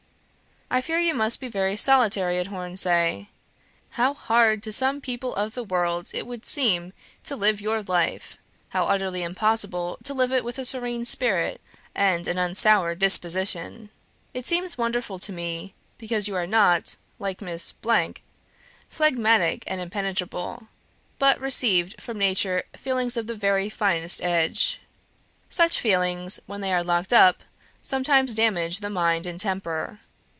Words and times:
I 0.73 0.79
fear 0.79 0.99
you 0.99 1.13
must 1.13 1.41
be 1.41 1.49
very 1.49 1.75
solitary 1.75 2.39
at 2.39 2.47
Hornsea. 2.47 3.27
How 3.99 4.13
hard 4.13 4.63
to 4.63 4.71
some 4.71 5.01
people 5.01 5.35
of 5.35 5.53
the 5.53 5.65
world 5.65 6.09
it 6.13 6.25
would 6.25 6.45
seem 6.45 6.93
to 7.25 7.35
live 7.35 7.59
your 7.59 7.81
life! 7.83 8.37
how 8.69 8.85
utterly 8.85 9.21
impossible 9.21 9.97
to 10.05 10.13
live 10.13 10.31
it 10.31 10.45
with 10.45 10.57
a 10.57 10.63
serene 10.63 11.03
spirit 11.03 11.59
and 11.93 12.25
an 12.25 12.37
unsoured 12.37 12.99
disposition! 12.99 13.89
It 14.33 14.45
seems 14.45 14.77
wonderful 14.77 15.19
to 15.19 15.33
me, 15.33 15.73
because 15.97 16.29
you 16.29 16.37
are 16.37 16.47
not, 16.47 16.95
like 17.19 17.39
Mrs., 17.39 18.13
phlegmatic 18.91 19.63
and 19.67 19.81
impenetrable, 19.81 20.69
but 21.19 21.37
received 21.41 22.01
from 22.01 22.17
nature 22.17 22.63
feelings 22.77 23.17
of 23.17 23.27
the 23.27 23.35
very 23.35 23.67
finest 23.67 24.23
edge. 24.23 24.79
Such 25.49 25.81
feelings, 25.81 26.39
when 26.45 26.61
they 26.61 26.71
are 26.71 26.81
locked 26.81 27.11
up, 27.11 27.43
sometimes 27.83 28.33
damage 28.33 28.79
the 28.79 28.89
mind 28.89 29.27
and 29.27 29.37
temper. 29.37 29.99